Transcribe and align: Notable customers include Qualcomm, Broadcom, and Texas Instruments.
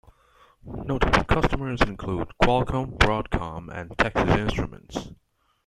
Notable 0.65 1.23
customers 1.25 1.79
include 1.83 2.31
Qualcomm, 2.41 2.97
Broadcom, 2.97 3.69
and 3.71 3.95
Texas 3.99 4.31
Instruments. 4.35 5.11